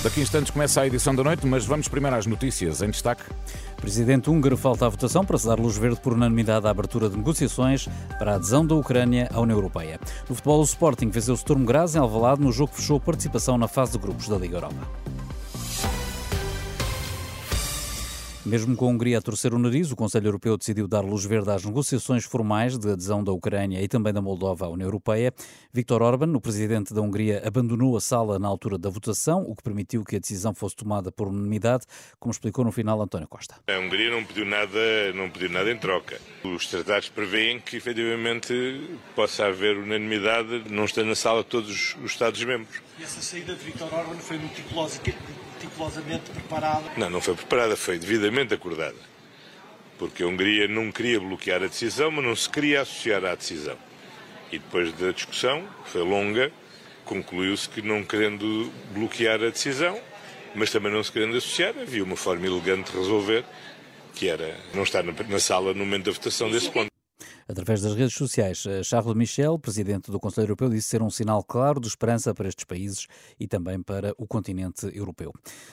Daqui 0.00 0.20
a 0.20 0.22
instantes 0.22 0.52
começa 0.52 0.80
a 0.80 0.86
edição 0.86 1.12
da 1.12 1.24
noite, 1.24 1.44
mas 1.44 1.66
vamos 1.66 1.88
primeiro 1.88 2.16
às 2.16 2.24
notícias 2.24 2.82
em 2.82 2.90
destaque. 2.90 3.24
Presidente 3.78 4.30
húngaro 4.30 4.56
falta 4.56 4.86
à 4.86 4.88
votação 4.88 5.24
para 5.24 5.36
se 5.36 5.46
dar 5.48 5.58
luz 5.58 5.76
verde 5.76 6.00
por 6.00 6.12
unanimidade 6.12 6.68
à 6.68 6.70
abertura 6.70 7.10
de 7.10 7.16
negociações 7.16 7.88
para 8.16 8.32
a 8.32 8.34
adesão 8.36 8.64
da 8.64 8.76
Ucrânia 8.76 9.28
à 9.34 9.40
União 9.40 9.56
Europeia. 9.56 9.98
No 10.28 10.36
futebol, 10.36 10.60
o 10.60 10.64
Sporting 10.64 11.10
venceu 11.10 11.34
o 11.34 11.36
Sturm 11.36 11.64
Graz 11.64 11.96
em 11.96 11.98
Alvalade 11.98 12.40
no 12.40 12.52
jogo 12.52 12.70
que 12.70 12.76
fechou 12.76 12.98
a 12.98 13.00
participação 13.00 13.58
na 13.58 13.66
fase 13.66 13.92
de 13.92 13.98
grupos 13.98 14.28
da 14.28 14.38
Liga 14.38 14.58
Europa. 14.58 15.07
Mesmo 18.48 18.74
com 18.74 18.86
a 18.86 18.88
Hungria 18.88 19.18
a 19.18 19.20
torcer 19.20 19.52
o 19.52 19.58
nariz, 19.58 19.92
o 19.92 19.96
Conselho 19.96 20.28
Europeu 20.28 20.56
decidiu 20.56 20.88
dar 20.88 21.02
luz 21.02 21.22
verde 21.22 21.50
às 21.50 21.62
negociações 21.66 22.24
formais 22.24 22.78
de 22.78 22.90
adesão 22.90 23.22
da 23.22 23.30
Ucrânia 23.30 23.82
e 23.82 23.86
também 23.86 24.10
da 24.10 24.22
Moldova 24.22 24.64
à 24.64 24.68
União 24.70 24.86
Europeia. 24.86 25.34
Viktor 25.70 26.00
Orban, 26.00 26.34
o 26.34 26.40
presidente 26.40 26.94
da 26.94 27.02
Hungria, 27.02 27.42
abandonou 27.46 27.94
a 27.94 28.00
sala 28.00 28.38
na 28.38 28.48
altura 28.48 28.78
da 28.78 28.88
votação, 28.88 29.42
o 29.42 29.54
que 29.54 29.62
permitiu 29.62 30.02
que 30.02 30.16
a 30.16 30.18
decisão 30.18 30.54
fosse 30.54 30.76
tomada 30.76 31.12
por 31.12 31.28
unanimidade, 31.28 31.84
como 32.18 32.32
explicou 32.32 32.64
no 32.64 32.72
final 32.72 33.02
António 33.02 33.28
Costa. 33.28 33.56
A 33.68 33.78
Hungria 33.78 34.10
não 34.10 34.24
pediu 34.24 34.46
nada, 34.46 35.12
não 35.14 35.28
pediu 35.28 35.50
nada 35.50 35.70
em 35.70 35.76
troca. 35.76 36.18
Os 36.42 36.66
tratados 36.68 37.10
prevêem 37.10 37.60
que 37.60 37.76
efetivamente 37.76 38.98
possa 39.14 39.44
haver 39.44 39.76
unanimidade, 39.76 40.64
não 40.70 40.86
estando 40.86 41.08
na 41.08 41.14
sala 41.14 41.44
todos 41.44 41.96
os 42.02 42.12
Estados-membros. 42.12 42.80
E 42.98 43.02
essa 43.02 43.20
saída 43.20 43.54
de 43.54 43.62
Viktor 43.62 43.92
Orban 43.92 44.16
foi 44.16 44.38
meticulosamente 45.78 46.30
preparada? 46.30 46.90
Não, 46.96 47.08
não 47.08 47.20
foi 47.20 47.34
preparada, 47.34 47.76
foi 47.76 47.98
devidamente 47.98 48.52
acordada. 48.52 48.96
Porque 49.98 50.22
a 50.22 50.26
Hungria 50.26 50.68
não 50.68 50.90
queria 50.92 51.20
bloquear 51.20 51.62
a 51.62 51.66
decisão, 51.66 52.10
mas 52.10 52.24
não 52.24 52.36
se 52.36 52.48
queria 52.50 52.82
associar 52.82 53.24
à 53.24 53.34
decisão. 53.34 53.76
E 54.50 54.58
depois 54.58 54.92
da 54.92 55.12
discussão, 55.12 55.66
que 55.84 55.90
foi 55.90 56.02
longa, 56.02 56.52
concluiu-se 57.04 57.68
que 57.68 57.82
não 57.82 58.04
querendo 58.04 58.72
bloquear 58.92 59.42
a 59.42 59.50
decisão, 59.50 59.98
mas 60.54 60.70
também 60.70 60.92
não 60.92 61.02
se 61.02 61.12
querendo 61.12 61.36
associar, 61.36 61.74
havia 61.80 62.02
uma 62.02 62.16
forma 62.16 62.46
elegante 62.46 62.90
de 62.90 62.98
resolver, 62.98 63.44
que 64.14 64.28
era 64.28 64.56
não 64.74 64.82
estar 64.82 65.02
na 65.02 65.40
sala 65.40 65.72
no 65.72 65.80
momento 65.80 66.06
da 66.06 66.12
votação 66.12 66.50
desse 66.50 66.70
ponto. 66.70 66.88
Através 67.50 67.80
das 67.80 67.94
redes 67.94 68.12
sociais, 68.12 68.66
eh, 68.66 68.82
Charles 68.82 69.16
Michel, 69.16 69.58
presidente 69.58 70.10
do 70.10 70.20
Conselho 70.20 70.44
Europeu, 70.44 70.68
disse 70.68 70.88
ser 70.88 71.00
um 71.00 71.08
sinal 71.08 71.42
claro 71.42 71.80
de 71.80 71.88
esperança 71.88 72.34
para 72.34 72.46
estes 72.46 72.66
países 72.66 73.06
e 73.40 73.48
também 73.48 73.80
para 73.80 74.14
o 74.18 74.26
continente 74.26 74.86
europeu. 74.94 75.32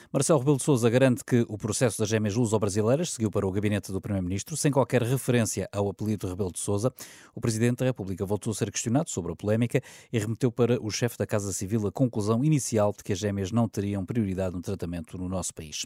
Marcelo 0.10 0.40
Rebelo 0.40 0.56
de 0.56 0.64
Sousa 0.64 0.90
garante 0.90 1.26
que 1.26 1.46
o 1.50 1.58
processo 1.58 2.00
das 2.00 2.08
gêmeas 2.08 2.34
luso-brasileiras 2.34 3.12
seguiu 3.12 3.30
para 3.30 3.46
o 3.46 3.52
gabinete 3.52 3.92
do 3.92 4.00
Primeiro-Ministro, 4.00 4.56
sem 4.56 4.72
qualquer 4.72 5.04
referência 5.04 5.68
ao 5.70 5.90
apelido 5.90 6.30
Rebelo 6.30 6.50
de 6.50 6.60
Sousa. 6.60 6.94
O 7.36 7.42
Presidente 7.42 7.80
da 7.80 7.86
República 7.88 8.26
voltou 8.26 8.52
a 8.52 8.56
ser 8.56 8.72
questionado 8.72 9.10
sobre 9.10 9.34
a 9.34 9.36
polémica 9.36 9.82
e 10.14 10.18
remeteu 10.18 10.54
para 10.54 10.82
o 10.82 10.90
chefe 10.90 11.18
da 11.18 11.28
Casa 11.28 11.52
Civil 11.52 11.86
a 11.86 11.92
conclusão 11.92 12.42
inicial 12.42 12.94
de 12.96 13.04
que 13.04 13.12
as 13.12 13.20
gêmeas 13.20 13.52
não 13.52 13.68
teriam 13.68 14.06
prioridade 14.06 14.56
no 14.56 14.62
tratamento 14.62 15.18
no 15.18 15.28
nosso 15.28 15.54
país. 15.54 15.86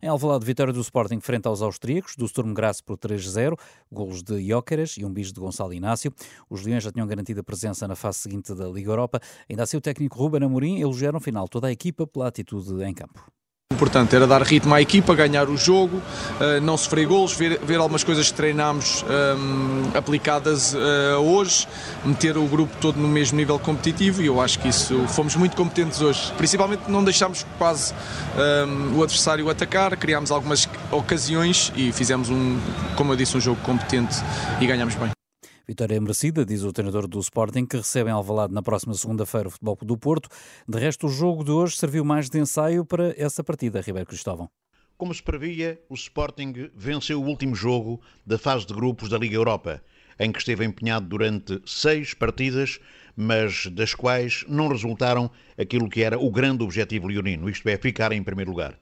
Em 0.00 0.08
Alvalade, 0.08 0.46
vitória 0.46 0.72
do 0.72 0.80
Sporting 0.80 1.20
frente 1.20 1.46
aos 1.46 1.60
austríacos, 1.60 2.16
do 2.16 2.26
Sturm 2.26 2.54
Graz 2.54 2.80
por 2.80 2.96
3-0, 2.96 3.58
golos 3.92 4.22
de 4.22 4.42
Jóqueras 4.48 4.96
e 4.96 5.04
um 5.04 5.12
de 5.32 5.40
Gonçalo 5.40 5.72
Inácio. 5.72 6.12
Os 6.48 6.62
Leões 6.62 6.84
já 6.84 6.92
tinham 6.92 7.06
garantido 7.06 7.40
a 7.40 7.44
presença 7.44 7.86
na 7.86 7.94
fase 7.94 8.18
seguinte 8.18 8.54
da 8.54 8.68
Liga 8.68 8.90
Europa. 8.90 9.20
Ainda 9.48 9.62
assim, 9.62 9.76
o 9.76 9.80
técnico 9.80 10.18
Ruben 10.18 10.42
Amorim 10.42 10.80
elogiaram 10.80 11.16
no 11.16 11.20
final 11.20 11.48
toda 11.48 11.68
a 11.68 11.72
equipa 11.72 12.06
pela 12.06 12.28
atitude 12.28 12.82
em 12.82 12.94
campo. 12.94 13.35
Importante 13.76 14.16
era 14.16 14.26
dar 14.26 14.40
ritmo 14.42 14.74
à 14.74 14.80
equipa, 14.80 15.14
ganhar 15.14 15.50
o 15.50 15.56
jogo, 15.58 16.00
eh, 16.40 16.60
não 16.60 16.78
sofrer 16.78 17.06
golos, 17.06 17.34
ver, 17.34 17.60
ver 17.62 17.76
algumas 17.76 18.02
coisas 18.02 18.30
que 18.30 18.34
treinámos 18.34 19.02
um, 19.02 19.06
ehm, 19.06 19.90
aplicadas 19.94 20.72
uh, 20.72 21.18
hoje, 21.20 21.68
meter 22.02 22.38
o 22.38 22.46
grupo 22.46 22.74
todo 22.80 22.98
no 22.98 23.06
mesmo 23.06 23.36
nível 23.36 23.58
competitivo 23.58 24.22
e 24.22 24.26
eu 24.26 24.40
acho 24.40 24.58
que 24.60 24.68
isso 24.68 25.06
fomos 25.08 25.36
muito 25.36 25.54
competentes 25.54 26.00
hoje. 26.00 26.32
Principalmente 26.38 26.84
não 26.88 27.04
deixámos 27.04 27.44
quase 27.58 27.92
um, 27.92 28.40
ehm, 28.40 28.96
o 28.96 29.02
adversário 29.02 29.50
atacar, 29.50 29.94
criámos 29.98 30.30
algumas 30.30 30.66
ocasiões 30.90 31.70
e 31.76 31.92
fizemos 31.92 32.30
um, 32.30 32.58
como 32.96 33.12
eu 33.12 33.16
disse, 33.16 33.36
um 33.36 33.40
jogo 33.42 33.60
competente 33.60 34.16
e 34.58 34.66
ganhamos 34.66 34.94
bem. 34.94 35.25
Vitória 35.68 36.00
merecida, 36.00 36.46
diz 36.46 36.62
o 36.62 36.72
treinador 36.72 37.08
do 37.08 37.18
Sporting, 37.18 37.66
que 37.66 37.76
recebe 37.76 38.08
em 38.08 38.12
Alvalade 38.12 38.54
na 38.54 38.62
próxima 38.62 38.94
segunda-feira 38.94 39.48
o 39.48 39.50
Futebol 39.50 39.76
do 39.82 39.98
Porto. 39.98 40.28
De 40.68 40.78
resto, 40.78 41.08
o 41.08 41.10
jogo 41.10 41.42
de 41.42 41.50
hoje 41.50 41.76
serviu 41.76 42.04
mais 42.04 42.30
de 42.30 42.38
ensaio 42.38 42.84
para 42.84 43.12
essa 43.20 43.42
partida, 43.42 43.80
Ribeiro 43.80 44.06
Cristóvão. 44.06 44.48
Como 44.96 45.12
se 45.12 45.20
previa, 45.20 45.82
o 45.88 45.94
Sporting 45.94 46.70
venceu 46.72 47.20
o 47.20 47.26
último 47.26 47.56
jogo 47.56 48.00
da 48.24 48.38
fase 48.38 48.64
de 48.64 48.72
grupos 48.72 49.08
da 49.08 49.18
Liga 49.18 49.34
Europa, 49.34 49.82
em 50.20 50.30
que 50.30 50.38
esteve 50.38 50.64
empenhado 50.64 51.08
durante 51.08 51.60
seis 51.66 52.14
partidas, 52.14 52.78
mas 53.16 53.66
das 53.66 53.92
quais 53.92 54.44
não 54.46 54.68
resultaram 54.68 55.28
aquilo 55.58 55.90
que 55.90 56.04
era 56.04 56.16
o 56.16 56.30
grande 56.30 56.62
objetivo 56.62 57.08
leonino, 57.08 57.50
isto 57.50 57.68
é, 57.68 57.76
ficar 57.76 58.12
em 58.12 58.22
primeiro 58.22 58.52
lugar. 58.52 58.78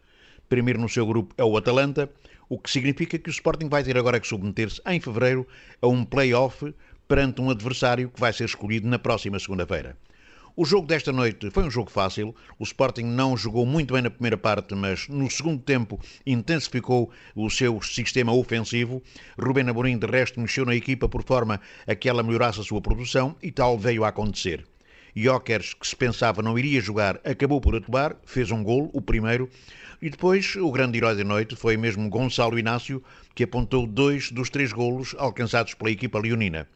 Primeiro 0.48 0.80
no 0.80 0.88
seu 0.88 1.06
grupo 1.06 1.34
é 1.38 1.44
o 1.44 1.56
Atalanta, 1.56 2.10
o 2.48 2.58
que 2.58 2.70
significa 2.70 3.18
que 3.18 3.28
o 3.28 3.32
Sporting 3.32 3.68
vai 3.68 3.82
ter 3.82 3.96
agora 3.96 4.20
que 4.20 4.28
submeter-se 4.28 4.80
em 4.86 5.00
fevereiro 5.00 5.46
a 5.80 5.88
um 5.88 6.04
play-off 6.04 6.74
perante 7.08 7.40
um 7.40 7.50
adversário 7.50 8.10
que 8.10 8.20
vai 8.20 8.32
ser 8.32 8.44
escolhido 8.44 8.88
na 8.88 8.98
próxima 8.98 9.38
segunda-feira. 9.38 9.96
O 10.56 10.64
jogo 10.64 10.86
desta 10.86 11.10
noite 11.10 11.50
foi 11.50 11.64
um 11.64 11.70
jogo 11.70 11.90
fácil. 11.90 12.32
O 12.60 12.62
Sporting 12.62 13.02
não 13.02 13.36
jogou 13.36 13.66
muito 13.66 13.92
bem 13.92 14.02
na 14.02 14.10
primeira 14.10 14.36
parte, 14.36 14.72
mas 14.76 15.08
no 15.08 15.28
segundo 15.28 15.60
tempo 15.60 16.00
intensificou 16.24 17.10
o 17.34 17.50
seu 17.50 17.82
sistema 17.82 18.32
ofensivo. 18.32 19.02
Rubén 19.36 19.68
Amorim, 19.68 19.98
de 19.98 20.06
resto, 20.06 20.40
mexeu 20.40 20.64
na 20.64 20.76
equipa 20.76 21.08
por 21.08 21.24
forma 21.24 21.60
a 21.88 21.94
que 21.96 22.08
ela 22.08 22.22
melhorasse 22.22 22.60
a 22.60 22.62
sua 22.62 22.80
produção 22.80 23.34
e 23.42 23.50
tal 23.50 23.76
veio 23.76 24.04
a 24.04 24.08
acontecer. 24.08 24.64
Jokers, 25.16 25.74
que 25.74 25.86
se 25.86 25.94
pensava 25.94 26.42
não 26.42 26.58
iria 26.58 26.80
jogar, 26.80 27.20
acabou 27.24 27.60
por 27.60 27.76
atuar, 27.76 28.16
fez 28.24 28.50
um 28.50 28.64
gol, 28.64 28.90
o 28.92 29.00
primeiro, 29.00 29.48
e 30.02 30.10
depois 30.10 30.56
o 30.56 30.70
grande 30.72 30.98
herói 30.98 31.16
da 31.16 31.24
noite 31.24 31.54
foi 31.54 31.76
mesmo 31.76 32.08
Gonçalo 32.08 32.58
Inácio, 32.58 33.02
que 33.34 33.44
apontou 33.44 33.86
dois 33.86 34.30
dos 34.30 34.50
três 34.50 34.72
golos 34.72 35.14
alcançados 35.18 35.74
pela 35.74 35.90
equipa 35.90 36.18
leonina. 36.18 36.68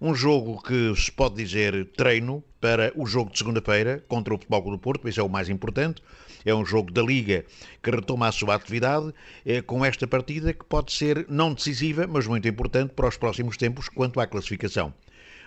Um 0.00 0.14
jogo 0.14 0.60
que 0.62 0.92
se 0.96 1.12
pode 1.12 1.36
dizer 1.36 1.86
treino 1.96 2.42
para 2.60 2.92
o 2.96 3.06
jogo 3.06 3.30
de 3.30 3.38
segunda-feira 3.38 4.02
contra 4.08 4.34
o 4.34 4.36
Futebol 4.36 4.72
do 4.72 4.78
Porto, 4.78 5.06
esse 5.06 5.20
é 5.20 5.22
o 5.22 5.28
mais 5.28 5.48
importante. 5.48 6.02
É 6.44 6.52
um 6.52 6.64
jogo 6.64 6.90
da 6.90 7.02
Liga 7.02 7.44
que 7.80 7.90
retoma 7.90 8.26
a 8.26 8.32
sua 8.32 8.56
atividade 8.56 9.14
é, 9.46 9.62
com 9.62 9.84
esta 9.84 10.06
partida 10.06 10.52
que 10.52 10.64
pode 10.64 10.92
ser 10.92 11.24
não 11.28 11.54
decisiva, 11.54 12.06
mas 12.06 12.26
muito 12.26 12.48
importante 12.48 12.94
para 12.94 13.06
os 13.06 13.16
próximos 13.16 13.56
tempos 13.56 13.88
quanto 13.88 14.18
à 14.18 14.26
classificação. 14.26 14.92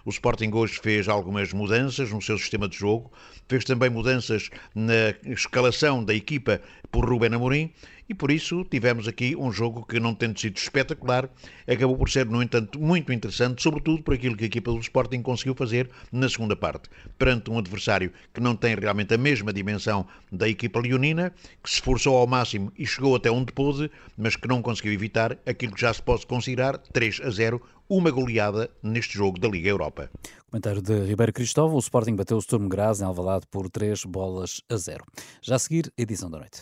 O 0.05 0.11
Sporting 0.11 0.51
hoje 0.53 0.79
fez 0.79 1.09
algumas 1.09 1.51
mudanças 1.51 2.11
no 2.11 2.21
seu 2.21 2.37
sistema 2.37 2.69
de 2.69 2.77
jogo, 2.77 3.11
fez 3.49 3.65
também 3.65 3.89
mudanças 3.89 4.51
na 4.75 5.15
escalação 5.23 6.03
da 6.03 6.13
equipa 6.13 6.61
por 6.91 7.09
Ruben 7.09 7.33
Amorim 7.33 7.71
e 8.07 8.13
por 8.13 8.31
isso 8.31 8.63
tivemos 8.65 9.07
aqui 9.07 9.35
um 9.35 9.51
jogo 9.51 9.85
que, 9.85 9.99
não 9.99 10.13
tendo 10.13 10.39
sido 10.39 10.57
espetacular, 10.57 11.29
acabou 11.67 11.97
por 11.97 12.09
ser, 12.09 12.25
no 12.25 12.41
entanto, 12.41 12.79
muito 12.79 13.11
interessante, 13.11 13.61
sobretudo 13.61 14.03
por 14.03 14.13
aquilo 14.13 14.35
que 14.35 14.43
a 14.43 14.47
equipa 14.47 14.71
do 14.71 14.79
Sporting 14.79 15.21
conseguiu 15.21 15.55
fazer 15.55 15.89
na 16.11 16.29
segunda 16.29 16.55
parte, 16.55 16.89
perante 17.17 17.49
um 17.49 17.57
adversário 17.57 18.11
que 18.33 18.41
não 18.41 18.55
tem 18.55 18.75
realmente 18.75 19.13
a 19.13 19.17
mesma 19.17 19.51
dimensão 19.51 20.05
da 20.31 20.47
equipa 20.47 20.79
leonina, 20.79 21.33
que 21.63 21.69
se 21.69 21.75
esforçou 21.75 22.17
ao 22.17 22.27
máximo 22.27 22.71
e 22.77 22.85
chegou 22.85 23.15
até 23.15 23.31
onde 23.31 23.51
pôde, 23.51 23.89
mas 24.17 24.35
que 24.35 24.47
não 24.47 24.61
conseguiu 24.61 24.93
evitar 24.93 25.37
aquilo 25.45 25.73
que 25.73 25.81
já 25.81 25.93
se 25.93 26.01
pode 26.01 26.25
considerar 26.25 26.77
3 26.77 27.21
a 27.23 27.29
0 27.29 27.61
uma 27.87 28.09
goleada 28.09 28.69
neste 28.81 29.15
jogo 29.15 29.39
da 29.39 29.47
Liga 29.47 29.69
Europa. 29.69 30.09
Comentário 30.49 30.81
de 30.81 31.05
Ribeiro 31.05 31.33
Cristóvão, 31.33 31.75
o 31.75 31.79
Sporting 31.79 32.15
bateu 32.15 32.37
o 32.37 32.41
Sturm 32.41 32.67
Graz 32.67 33.01
em 33.01 33.03
Alvalade 33.03 33.45
por 33.49 33.69
3 33.69 34.05
bolas 34.05 34.61
a 34.69 34.77
0. 34.77 35.03
Já 35.41 35.55
a 35.55 35.59
seguir, 35.59 35.91
edição 35.97 36.29
da 36.29 36.39
noite. 36.39 36.61